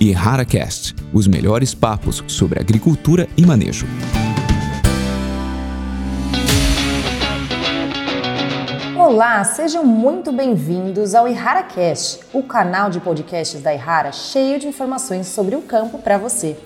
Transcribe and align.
e 0.00 0.12
RaraCast, 0.12 0.94
os 1.12 1.26
melhores 1.26 1.74
papos 1.74 2.24
sobre 2.26 2.58
agricultura 2.58 3.28
e 3.36 3.44
manejo. 3.44 3.86
Olá, 8.96 9.44
sejam 9.44 9.84
muito 9.84 10.32
bem-vindos 10.32 11.14
ao 11.14 11.28
IharaCast, 11.28 12.20
o 12.32 12.42
canal 12.42 12.88
de 12.88 12.98
podcasts 12.98 13.60
da 13.60 13.74
Ihara 13.74 14.10
cheio 14.10 14.58
de 14.58 14.66
informações 14.66 15.26
sobre 15.26 15.54
o 15.54 15.60
campo 15.60 15.98
para 15.98 16.16
você. 16.16 16.56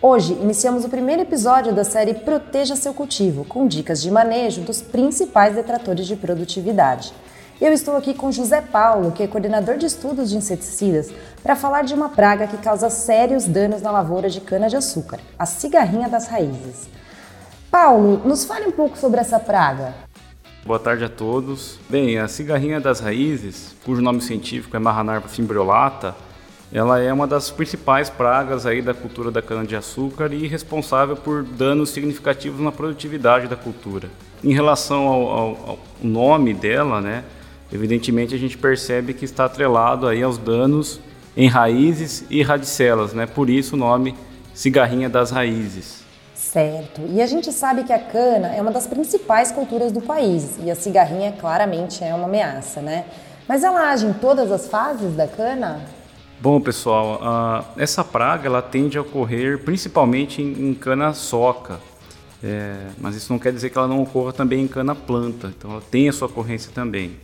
Hoje 0.00 0.34
iniciamos 0.34 0.84
o 0.84 0.88
primeiro 0.88 1.22
episódio 1.22 1.74
da 1.74 1.82
série 1.82 2.14
Proteja 2.14 2.76
seu 2.76 2.94
cultivo, 2.94 3.44
com 3.44 3.66
dicas 3.66 4.02
de 4.02 4.10
manejo 4.10 4.60
dos 4.60 4.80
principais 4.80 5.56
detratores 5.56 6.06
de 6.06 6.14
produtividade. 6.14 7.12
Eu 7.60 7.72
estou 7.72 7.96
aqui 7.96 8.12
com 8.12 8.32
José 8.32 8.60
Paulo, 8.60 9.12
que 9.12 9.22
é 9.22 9.28
coordenador 9.28 9.76
de 9.76 9.86
estudos 9.86 10.28
de 10.28 10.36
inseticidas, 10.36 11.12
para 11.40 11.54
falar 11.54 11.82
de 11.82 11.94
uma 11.94 12.08
praga 12.08 12.48
que 12.48 12.56
causa 12.56 12.90
sérios 12.90 13.44
danos 13.44 13.80
na 13.80 13.92
lavoura 13.92 14.28
de 14.28 14.40
cana-de-açúcar, 14.40 15.20
a 15.38 15.46
cigarrinha 15.46 16.08
das 16.08 16.26
raízes. 16.26 16.88
Paulo, 17.70 18.20
nos 18.24 18.44
fale 18.44 18.66
um 18.66 18.72
pouco 18.72 18.98
sobre 18.98 19.20
essa 19.20 19.38
praga. 19.38 19.94
Boa 20.66 20.80
tarde 20.80 21.04
a 21.04 21.08
todos. 21.08 21.78
Bem, 21.88 22.18
a 22.18 22.26
cigarrinha 22.26 22.80
das 22.80 22.98
raízes, 22.98 23.76
cujo 23.84 24.02
nome 24.02 24.20
científico 24.20 24.76
é 24.76 24.80
Marranarva 24.80 25.28
fimbriolata, 25.28 26.12
ela 26.72 26.98
é 26.98 27.12
uma 27.12 27.26
das 27.26 27.52
principais 27.52 28.10
pragas 28.10 28.66
aí 28.66 28.82
da 28.82 28.92
cultura 28.92 29.30
da 29.30 29.40
cana-de-açúcar 29.40 30.32
e 30.32 30.48
responsável 30.48 31.14
por 31.14 31.44
danos 31.44 31.90
significativos 31.90 32.60
na 32.60 32.72
produtividade 32.72 33.46
da 33.46 33.54
cultura. 33.54 34.08
Em 34.42 34.52
relação 34.52 35.06
ao, 35.06 35.28
ao, 35.28 35.48
ao 35.68 35.78
nome 36.02 36.52
dela, 36.52 37.00
né, 37.00 37.22
evidentemente 37.74 38.34
a 38.34 38.38
gente 38.38 38.56
percebe 38.56 39.12
que 39.12 39.24
está 39.24 39.44
atrelado 39.44 40.06
aí 40.06 40.22
aos 40.22 40.38
danos 40.38 41.00
em 41.36 41.48
raízes 41.48 42.24
e 42.30 42.42
radicelas, 42.42 43.12
né? 43.12 43.26
Por 43.26 43.50
isso 43.50 43.74
o 43.74 43.78
nome 43.78 44.14
cigarrinha 44.54 45.08
das 45.08 45.30
raízes. 45.30 46.04
Certo. 46.34 47.02
E 47.08 47.20
a 47.20 47.26
gente 47.26 47.52
sabe 47.52 47.82
que 47.82 47.92
a 47.92 47.98
cana 47.98 48.54
é 48.54 48.62
uma 48.62 48.70
das 48.70 48.86
principais 48.86 49.50
culturas 49.50 49.90
do 49.90 50.00
país 50.00 50.56
e 50.62 50.70
a 50.70 50.76
cigarrinha 50.76 51.32
claramente 51.32 52.04
é 52.04 52.14
uma 52.14 52.26
ameaça, 52.26 52.80
né? 52.80 53.06
Mas 53.48 53.64
ela 53.64 53.90
age 53.90 54.06
em 54.06 54.12
todas 54.12 54.52
as 54.52 54.68
fases 54.68 55.14
da 55.14 55.26
cana? 55.26 55.84
Bom, 56.40 56.60
pessoal, 56.60 57.20
uh, 57.20 57.64
essa 57.76 58.04
praga 58.04 58.46
ela 58.46 58.62
tende 58.62 58.96
a 58.96 59.00
ocorrer 59.00 59.58
principalmente 59.64 60.40
em, 60.40 60.70
em 60.70 60.74
cana 60.74 61.12
soca, 61.12 61.80
é, 62.42 62.74
mas 62.98 63.16
isso 63.16 63.32
não 63.32 63.38
quer 63.38 63.52
dizer 63.52 63.70
que 63.70 63.78
ela 63.78 63.88
não 63.88 64.02
ocorra 64.02 64.32
também 64.32 64.62
em 64.62 64.68
cana 64.68 64.94
planta, 64.94 65.52
então 65.56 65.70
ela 65.70 65.82
tem 65.90 66.08
a 66.08 66.12
sua 66.12 66.28
ocorrência 66.28 66.70
também. 66.74 67.16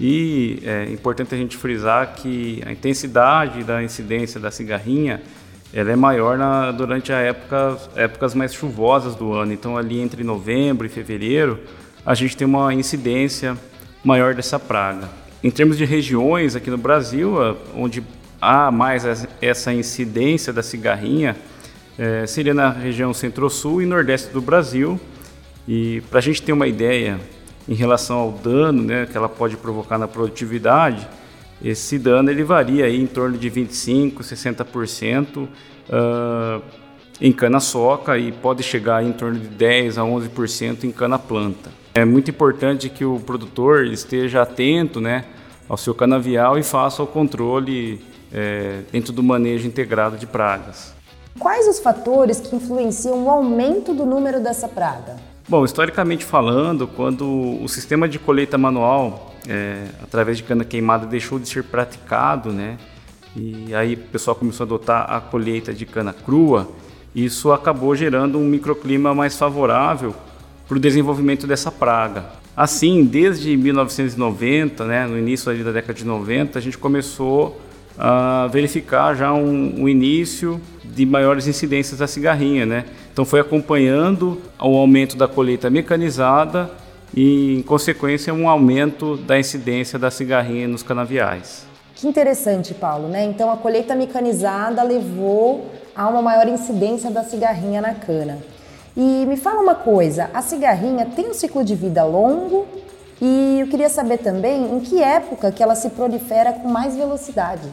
E 0.00 0.62
é 0.64 0.84
importante 0.92 1.34
a 1.34 1.38
gente 1.38 1.56
frisar 1.56 2.14
que 2.14 2.62
a 2.64 2.70
intensidade 2.70 3.64
da 3.64 3.82
incidência 3.82 4.38
da 4.38 4.50
cigarrinha 4.50 5.20
ela 5.72 5.90
é 5.90 5.96
maior 5.96 6.38
na, 6.38 6.70
durante 6.70 7.12
a 7.12 7.18
época, 7.18 7.76
épocas 7.94 8.34
mais 8.34 8.54
chuvosas 8.54 9.14
do 9.14 9.32
ano. 9.32 9.52
Então, 9.52 9.76
ali 9.76 10.00
entre 10.00 10.24
novembro 10.24 10.86
e 10.86 10.88
fevereiro, 10.88 11.60
a 12.06 12.14
gente 12.14 12.36
tem 12.36 12.46
uma 12.46 12.72
incidência 12.72 13.56
maior 14.04 14.34
dessa 14.34 14.58
praga. 14.58 15.08
Em 15.42 15.50
termos 15.50 15.76
de 15.76 15.84
regiões 15.84 16.56
aqui 16.56 16.70
no 16.70 16.78
Brasil, 16.78 17.34
onde 17.76 18.02
há 18.40 18.70
mais 18.70 19.04
essa 19.42 19.72
incidência 19.72 20.52
da 20.52 20.62
cigarrinha, 20.62 21.36
é, 21.98 22.26
seria 22.26 22.54
na 22.54 22.70
região 22.70 23.12
centro-sul 23.12 23.82
e 23.82 23.86
nordeste 23.86 24.32
do 24.32 24.40
Brasil. 24.40 24.98
E 25.66 26.00
para 26.08 26.20
a 26.20 26.22
gente 26.22 26.40
ter 26.40 26.52
uma 26.52 26.66
ideia 26.66 27.20
em 27.68 27.74
relação 27.74 28.18
ao 28.18 28.32
dano 28.32 28.82
né, 28.82 29.06
que 29.06 29.16
ela 29.16 29.28
pode 29.28 29.56
provocar 29.56 29.98
na 29.98 30.08
produtividade, 30.08 31.06
esse 31.62 31.98
dano 31.98 32.30
ele 32.30 32.42
varia 32.42 32.86
aí 32.86 33.00
em 33.00 33.06
torno 33.06 33.36
de 33.36 33.48
25, 33.48 34.22
60% 34.22 35.48
uh, 35.48 36.62
em 37.20 37.32
cana-soca 37.32 38.16
e 38.16 38.32
pode 38.32 38.62
chegar 38.62 39.04
em 39.04 39.12
torno 39.12 39.38
de 39.38 39.48
10 39.48 39.98
a 39.98 40.02
11% 40.02 40.84
em 40.84 40.92
cana-planta. 40.92 41.70
É 41.94 42.04
muito 42.04 42.30
importante 42.30 42.88
que 42.88 43.04
o 43.04 43.18
produtor 43.18 43.84
esteja 43.86 44.42
atento 44.42 45.00
né, 45.00 45.24
ao 45.68 45.76
seu 45.76 45.94
canavial 45.94 46.56
e 46.56 46.62
faça 46.62 47.02
o 47.02 47.06
controle 47.06 48.00
é, 48.32 48.82
dentro 48.92 49.12
do 49.12 49.22
manejo 49.22 49.66
integrado 49.66 50.16
de 50.16 50.26
pragas. 50.26 50.94
Quais 51.38 51.66
os 51.66 51.78
fatores 51.78 52.40
que 52.40 52.54
influenciam 52.54 53.24
o 53.24 53.30
aumento 53.30 53.92
do 53.92 54.06
número 54.06 54.40
dessa 54.40 54.68
praga? 54.68 55.16
Bom, 55.48 55.64
historicamente 55.64 56.26
falando, 56.26 56.86
quando 56.86 57.24
o 57.62 57.66
sistema 57.68 58.06
de 58.06 58.18
colheita 58.18 58.58
manual, 58.58 59.34
é, 59.48 59.86
através 60.02 60.36
de 60.36 60.42
cana 60.42 60.62
queimada, 60.62 61.06
deixou 61.06 61.38
de 61.38 61.48
ser 61.48 61.64
praticado, 61.64 62.52
né? 62.52 62.76
E 63.34 63.74
aí 63.74 63.94
o 63.94 63.96
pessoal 63.96 64.36
começou 64.36 64.64
a 64.64 64.66
adotar 64.66 65.10
a 65.10 65.22
colheita 65.22 65.72
de 65.72 65.86
cana 65.86 66.12
crua, 66.12 66.70
isso 67.14 67.50
acabou 67.50 67.96
gerando 67.96 68.38
um 68.38 68.44
microclima 68.44 69.14
mais 69.14 69.38
favorável 69.38 70.14
para 70.68 70.76
o 70.76 70.80
desenvolvimento 70.80 71.46
dessa 71.46 71.72
praga. 71.72 72.26
Assim, 72.54 73.02
desde 73.02 73.56
1990, 73.56 74.84
né, 74.84 75.06
no 75.06 75.16
início 75.16 75.64
da 75.64 75.72
década 75.72 75.94
de 75.94 76.04
90, 76.04 76.58
a 76.58 76.60
gente 76.60 76.76
começou 76.76 77.58
a 77.98 78.46
verificar 78.52 79.14
já 79.14 79.32
um, 79.32 79.82
um 79.82 79.88
início 79.88 80.60
de 80.84 81.04
maiores 81.04 81.46
incidências 81.48 81.98
da 81.98 82.06
cigarrinha, 82.06 82.64
né? 82.64 82.84
Então 83.12 83.24
foi 83.24 83.40
acompanhando 83.40 84.40
o 84.60 84.76
aumento 84.76 85.16
da 85.16 85.26
colheita 85.26 85.68
mecanizada 85.68 86.70
e, 87.14 87.56
em 87.58 87.62
consequência, 87.62 88.32
um 88.32 88.48
aumento 88.48 89.16
da 89.16 89.38
incidência 89.38 89.98
da 89.98 90.10
cigarrinha 90.10 90.68
nos 90.68 90.82
canaviais. 90.82 91.66
Que 91.96 92.06
interessante, 92.06 92.72
Paulo, 92.74 93.08
né? 93.08 93.24
Então 93.24 93.50
a 93.50 93.56
colheita 93.56 93.96
mecanizada 93.96 94.82
levou 94.84 95.66
a 95.96 96.08
uma 96.08 96.22
maior 96.22 96.46
incidência 96.46 97.10
da 97.10 97.24
cigarrinha 97.24 97.80
na 97.80 97.94
cana. 97.94 98.38
E 98.96 99.26
me 99.26 99.36
fala 99.36 99.60
uma 99.60 99.74
coisa, 99.74 100.30
a 100.32 100.40
cigarrinha 100.40 101.06
tem 101.06 101.28
um 101.28 101.34
ciclo 101.34 101.64
de 101.64 101.74
vida 101.74 102.04
longo 102.04 102.66
e 103.20 103.60
eu 103.60 103.66
queria 103.66 103.88
saber 103.88 104.18
também 104.18 104.76
em 104.76 104.80
que 104.80 105.02
época 105.02 105.50
que 105.50 105.62
ela 105.62 105.74
se 105.74 105.90
prolifera 105.90 106.52
com 106.52 106.68
mais 106.68 106.96
velocidade. 106.96 107.68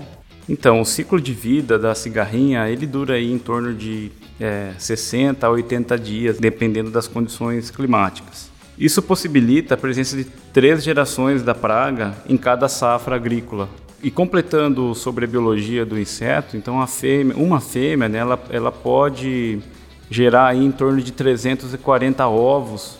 Então, 0.47 0.81
o 0.81 0.85
ciclo 0.85 1.19
de 1.19 1.33
vida 1.33 1.78
da 1.79 1.95
cigarrinha, 1.95 2.69
ele 2.69 2.85
dura 2.85 3.16
aí 3.16 3.31
em 3.31 3.39
torno 3.39 3.73
de 3.73 4.11
é, 4.39 4.73
60 4.78 5.45
a 5.45 5.50
80 5.50 5.97
dias, 5.97 6.38
dependendo 6.38 6.91
das 6.91 7.07
condições 7.07 7.72
climáticas. 7.72 8.51
Isso 8.78 9.01
possibilita 9.01 9.73
a 9.73 9.78
presença 9.78 10.16
de 10.16 10.25
três 10.53 10.84
gerações 10.84 11.41
da 11.41 11.55
praga 11.55 12.13
em 12.28 12.38
cada 12.38 12.67
safra 12.67 13.16
agrícola. 13.16 13.69
E 14.03 14.11
completando 14.11 14.94
sobre 14.94 15.25
a 15.25 15.28
biologia 15.28 15.85
do 15.85 15.97
inseto, 15.97 16.55
então 16.55 16.85
fêmea, 16.85 17.35
uma 17.38 17.59
fêmea, 17.59 18.07
né, 18.07 18.19
ela, 18.19 18.39
ela 18.51 18.72
pode 18.72 19.59
gerar 20.11 20.47
aí 20.47 20.63
em 20.63 20.72
torno 20.72 21.01
de 21.01 21.11
340 21.11 22.28
ovos, 22.28 23.00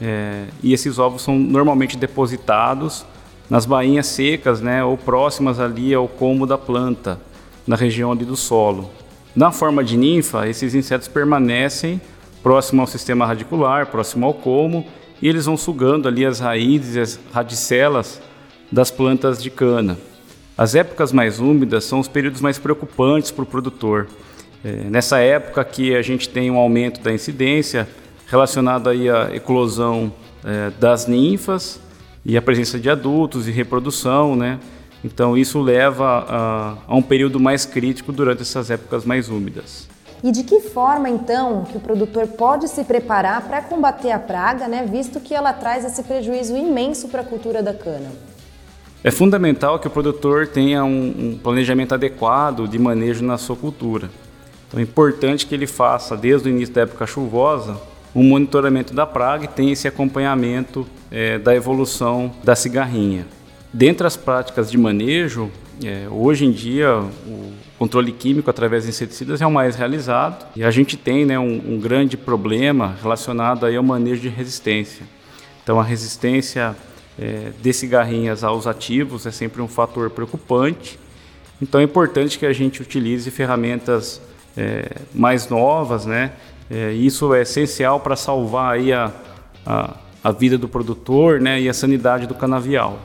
é, 0.00 0.44
e 0.62 0.72
esses 0.72 0.98
ovos 0.98 1.22
são 1.22 1.38
normalmente 1.38 1.96
depositados 1.96 3.04
nas 3.48 3.66
bainhas 3.66 4.06
secas, 4.06 4.60
né, 4.60 4.82
ou 4.84 4.96
próximas 4.96 5.60
ali 5.60 5.92
ao 5.92 6.08
colmo 6.08 6.46
da 6.46 6.56
planta, 6.56 7.20
na 7.66 7.76
região 7.76 8.10
ali 8.10 8.24
do 8.24 8.36
solo. 8.36 8.90
Na 9.34 9.50
forma 9.50 9.82
de 9.82 9.96
ninfa, 9.96 10.48
esses 10.48 10.74
insetos 10.74 11.08
permanecem 11.08 12.00
próximo 12.42 12.82
ao 12.82 12.86
sistema 12.86 13.26
radicular, 13.26 13.86
próximo 13.86 14.26
ao 14.26 14.34
colmo, 14.34 14.86
e 15.20 15.28
eles 15.28 15.46
vão 15.46 15.56
sugando 15.56 16.06
ali 16.06 16.24
as 16.24 16.40
raízes 16.40 16.96
as 16.96 17.20
radicelas 17.32 18.20
das 18.70 18.90
plantas 18.90 19.42
de 19.42 19.50
cana. 19.50 19.98
As 20.56 20.74
épocas 20.74 21.12
mais 21.12 21.40
úmidas 21.40 21.84
são 21.84 21.98
os 21.98 22.08
períodos 22.08 22.40
mais 22.40 22.58
preocupantes 22.58 23.30
para 23.30 23.42
o 23.42 23.46
produtor. 23.46 24.06
É, 24.64 24.70
nessa 24.84 25.18
época 25.18 25.64
que 25.64 25.94
a 25.94 26.02
gente 26.02 26.28
tem 26.28 26.50
um 26.50 26.56
aumento 26.56 27.00
da 27.00 27.12
incidência 27.12 27.88
relacionado 28.26 28.88
aí 28.88 29.08
à 29.08 29.34
eclosão 29.34 30.12
é, 30.44 30.70
das 30.78 31.06
ninfas 31.06 31.80
e 32.24 32.36
a 32.36 32.42
presença 32.42 32.78
de 32.78 32.88
adultos 32.88 33.46
e 33.48 33.50
reprodução, 33.50 34.34
né? 34.34 34.58
Então 35.04 35.36
isso 35.36 35.60
leva 35.60 36.24
a, 36.26 36.76
a 36.88 36.96
um 36.96 37.02
período 37.02 37.38
mais 37.38 37.66
crítico 37.66 38.10
durante 38.10 38.42
essas 38.42 38.70
épocas 38.70 39.04
mais 39.04 39.28
úmidas. 39.28 39.86
E 40.22 40.32
de 40.32 40.42
que 40.42 40.58
forma, 40.60 41.10
então, 41.10 41.64
que 41.64 41.76
o 41.76 41.80
produtor 41.80 42.26
pode 42.28 42.66
se 42.68 42.82
preparar 42.82 43.42
para 43.42 43.60
combater 43.60 44.10
a 44.10 44.18
praga, 44.18 44.66
né, 44.66 44.86
visto 44.90 45.20
que 45.20 45.34
ela 45.34 45.52
traz 45.52 45.84
esse 45.84 46.02
prejuízo 46.02 46.56
imenso 46.56 47.08
para 47.08 47.20
a 47.20 47.24
cultura 47.24 47.62
da 47.62 47.74
cana? 47.74 48.10
É 49.02 49.10
fundamental 49.10 49.78
que 49.78 49.86
o 49.86 49.90
produtor 49.90 50.46
tenha 50.46 50.82
um, 50.82 51.08
um, 51.08 51.38
planejamento 51.42 51.92
adequado 51.92 52.66
de 52.66 52.78
manejo 52.78 53.22
na 53.22 53.36
sua 53.36 53.54
cultura. 53.54 54.08
Então 54.66 54.80
é 54.80 54.82
importante 54.82 55.44
que 55.44 55.54
ele 55.54 55.66
faça, 55.66 56.16
desde 56.16 56.48
o 56.48 56.50
início 56.50 56.74
da 56.74 56.80
época 56.80 57.06
chuvosa, 57.06 57.76
um 58.14 58.22
monitoramento 58.22 58.94
da 58.94 59.04
praga 59.04 59.44
e 59.44 59.48
tenha 59.48 59.72
esse 59.72 59.88
acompanhamento 59.88 60.86
é, 61.10 61.38
da 61.38 61.54
evolução 61.54 62.32
da 62.44 62.54
cigarrinha. 62.54 63.26
Dentre 63.72 64.06
as 64.06 64.16
práticas 64.16 64.70
de 64.70 64.78
manejo, 64.78 65.50
é, 65.84 66.06
hoje 66.08 66.44
em 66.44 66.52
dia 66.52 66.98
o 67.26 67.52
controle 67.78 68.12
químico 68.12 68.48
através 68.48 68.84
de 68.84 68.90
inseticidas 68.90 69.40
é 69.40 69.46
o 69.46 69.50
mais 69.50 69.74
realizado 69.74 70.46
e 70.54 70.62
a 70.62 70.70
gente 70.70 70.96
tem 70.96 71.24
né, 71.24 71.38
um, 71.38 71.74
um 71.74 71.80
grande 71.80 72.16
problema 72.16 72.96
relacionado 73.02 73.66
aí 73.66 73.74
ao 73.74 73.82
manejo 73.82 74.22
de 74.22 74.28
resistência. 74.28 75.04
Então 75.62 75.80
a 75.80 75.82
resistência 75.82 76.76
é, 77.18 77.50
de 77.60 77.72
cigarrinhas 77.72 78.44
aos 78.44 78.66
ativos 78.66 79.26
é 79.26 79.32
sempre 79.32 79.60
um 79.60 79.68
fator 79.68 80.10
preocupante. 80.10 80.98
Então 81.60 81.80
é 81.80 81.84
importante 81.84 82.38
que 82.38 82.46
a 82.46 82.52
gente 82.52 82.80
utilize 82.82 83.28
ferramentas 83.30 84.20
é, 84.56 84.88
mais 85.12 85.48
novas, 85.48 86.06
né? 86.06 86.32
É, 86.70 86.92
isso 86.92 87.34
é 87.34 87.42
essencial 87.42 88.00
para 88.00 88.16
salvar 88.16 88.74
aí 88.74 88.92
a, 88.92 89.12
a, 89.66 89.96
a, 90.22 90.32
vida 90.32 90.56
do 90.56 90.68
produtor 90.68 91.40
né? 91.40 91.60
e 91.60 91.68
a 91.68 91.74
sanidade 91.74 92.26
do 92.26 92.34
canavial. 92.34 92.98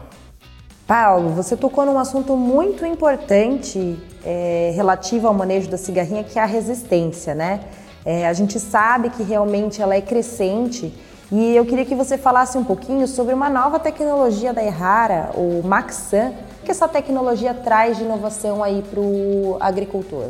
Paulo, 0.87 1.29
você 1.29 1.55
tocou 1.55 1.85
num 1.85 1.99
assunto 1.99 2.35
muito 2.35 2.85
importante 2.85 3.99
é, 4.25 4.71
relativo 4.75 5.27
ao 5.27 5.33
manejo 5.33 5.69
da 5.69 5.77
cigarrinha, 5.77 6.23
que 6.23 6.39
é 6.39 6.41
a 6.41 6.45
resistência, 6.45 7.35
né? 7.35 7.59
É, 8.05 8.27
a 8.27 8.33
gente 8.33 8.59
sabe 8.59 9.09
que 9.09 9.21
realmente 9.21 9.81
ela 9.81 9.93
é 9.93 10.01
crescente 10.01 10.91
e 11.31 11.55
eu 11.55 11.63
queria 11.63 11.85
que 11.85 11.93
você 11.93 12.17
falasse 12.17 12.57
um 12.57 12.63
pouquinho 12.63 13.07
sobre 13.07 13.35
uma 13.35 13.49
nova 13.49 13.77
tecnologia 13.77 14.51
da 14.51 14.63
Errara, 14.63 15.29
o 15.35 15.61
Maxan. 15.63 16.33
Que 16.65 16.71
essa 16.71 16.87
tecnologia 16.87 17.53
traz 17.53 17.97
de 17.97 18.03
inovação 18.03 18.63
aí 18.63 18.83
para 18.89 18.99
o 18.99 19.57
agricultor? 19.59 20.29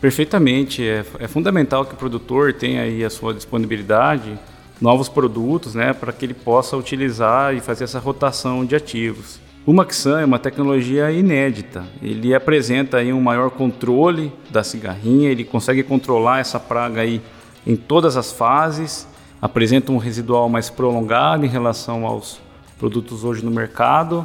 Perfeitamente. 0.00 0.86
É, 0.86 1.04
é, 1.18 1.28
fundamental 1.28 1.84
que 1.84 1.94
o 1.94 1.96
produtor 1.96 2.52
tenha 2.52 2.82
aí 2.82 3.04
a 3.04 3.10
sua 3.10 3.34
disponibilidade, 3.34 4.38
novos 4.80 5.08
produtos, 5.08 5.74
né, 5.74 5.92
para 5.92 6.12
que 6.12 6.24
ele 6.24 6.34
possa 6.34 6.76
utilizar 6.76 7.54
e 7.54 7.60
fazer 7.60 7.84
essa 7.84 7.98
rotação 7.98 8.64
de 8.64 8.76
ativos. 8.76 9.40
O 9.66 9.72
Maxan 9.72 10.20
é 10.20 10.24
uma 10.24 10.38
tecnologia 10.38 11.10
inédita. 11.10 11.84
Ele 12.00 12.34
apresenta 12.34 12.98
aí 12.98 13.12
um 13.12 13.20
maior 13.20 13.50
controle 13.50 14.32
da 14.50 14.62
cigarrinha, 14.62 15.30
ele 15.30 15.44
consegue 15.44 15.82
controlar 15.82 16.38
essa 16.38 16.58
praga 16.58 17.02
aí 17.02 17.20
em 17.66 17.76
todas 17.76 18.16
as 18.16 18.32
fases, 18.32 19.06
apresenta 19.42 19.92
um 19.92 19.98
residual 19.98 20.48
mais 20.48 20.70
prolongado 20.70 21.44
em 21.44 21.48
relação 21.48 22.06
aos 22.06 22.40
produtos 22.78 23.24
hoje 23.24 23.44
no 23.44 23.50
mercado 23.50 24.24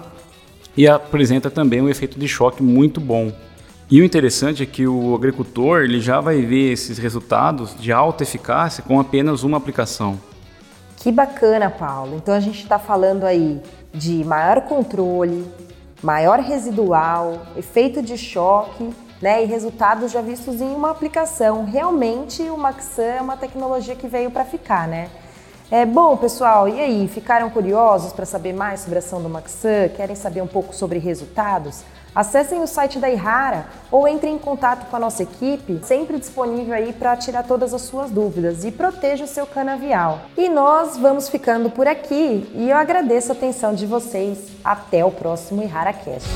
e 0.78 0.88
apresenta 0.88 1.50
também 1.50 1.81
um 1.81 1.90
efeito 1.90 2.18
de 2.18 2.28
choque 2.28 2.64
muito 2.64 3.02
bom. 3.02 3.34
E 3.94 4.01
o 4.01 4.04
interessante 4.04 4.63
é 4.63 4.66
que 4.66 4.88
o 4.88 5.13
agricultor 5.13 5.84
ele 5.84 6.01
já 6.01 6.19
vai 6.19 6.42
ver 6.42 6.72
esses 6.72 6.98
resultados 6.98 7.80
de 7.80 7.92
alta 7.92 8.24
eficácia 8.24 8.81
com 8.81 9.00
apenas 9.00 9.44
uma 9.44 9.56
aplicação. 9.56 10.19
Que 10.98 11.12
bacana, 11.12 11.69
Paulo. 11.69 12.16
Então 12.16 12.34
a 12.34 12.40
gente 12.40 12.63
está 12.63 12.80
falando 12.80 13.24
aí 13.24 13.62
de 13.94 14.25
maior 14.25 14.62
controle, 14.62 15.45
maior 16.01 16.40
residual, 16.40 17.45
efeito 17.56 18.01
de 18.01 18.18
choque 18.18 18.90
né, 19.22 19.44
e 19.44 19.45
resultados 19.45 20.12
já 20.12 20.22
vistos 20.22 20.60
em 20.60 20.74
uma 20.74 20.89
aplicação. 20.89 21.63
Realmente 21.63 22.42
o 22.42 22.57
Maxan 22.57 23.04
é 23.04 23.22
uma 23.22 23.38
tecnologia 23.38 23.94
que 23.94 24.07
veio 24.07 24.31
para 24.31 24.44
ficar, 24.44 24.88
né? 24.88 25.12
É 25.69 25.86
bom, 25.86 26.18
pessoal. 26.18 26.68
E 26.68 26.81
aí, 26.81 27.07
ficaram 27.07 27.48
curiosos 27.51 28.12
para 28.12 28.25
saber 28.25 28.54
mais 28.54 28.80
sobre 28.80 28.96
a 28.96 29.00
ação 29.00 29.22
do 29.22 29.30
Maxan? 29.30 29.89
Querem 29.89 30.16
saber 30.16 30.42
um 30.42 30.48
pouco 30.48 30.74
sobre 30.74 30.98
resultados? 30.98 31.84
Acessem 32.15 32.62
o 32.62 32.68
site 32.68 33.00
da 33.00 33.10
Ihara 33.10 33.65
ou 33.89 34.07
entrem 34.07 34.36
em 34.36 34.38
contato 34.38 34.88
com 34.88 34.95
a 34.95 35.00
nossa 35.00 35.24
equipe, 35.24 35.80
sempre 35.83 36.19
disponível 36.19 36.74
aí 36.74 36.94
para 36.94 37.18
tirar 37.18 37.44
todas 37.44 37.74
as 37.74 37.81
suas 37.81 38.12
dúvidas 38.12 38.63
e 38.63 38.71
proteja 38.71 39.24
o 39.24 39.27
seu 39.27 39.48
canavial. 39.48 40.21
E 40.38 40.48
nós 40.48 40.95
vamos 40.95 41.27
ficando 41.27 41.71
por 41.71 41.88
aqui 41.88 42.48
e 42.54 42.69
eu 42.69 42.77
agradeço 42.77 43.31
a 43.31 43.36
atenção 43.36 43.74
de 43.74 43.88
vocês. 43.88 44.38
Até 44.63 45.04
o 45.04 45.12
próximo 45.12 45.63
Ihara 45.63 45.92
Cast. 45.92 46.30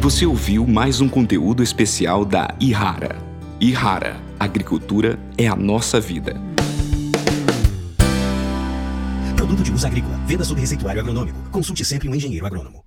Você 0.00 0.24
ouviu 0.24 0.66
mais 0.66 1.02
um 1.02 1.08
conteúdo 1.08 1.62
especial 1.62 2.24
da 2.24 2.48
Ihara. 2.58 3.16
Ihara, 3.60 4.16
agricultura 4.38 5.18
é 5.36 5.46
a 5.46 5.54
nossa 5.54 6.00
vida. 6.00 6.40
Produto 9.60 9.62
de 9.62 9.72
uso 9.72 9.86
agrícola. 9.86 10.16
Venda 10.26 10.44
sob 10.44 10.60
receituário 10.60 11.00
agronômico. 11.00 11.38
Consulte 11.50 11.84
sempre 11.84 12.08
um 12.08 12.14
engenheiro 12.14 12.46
agrônomo. 12.46 12.82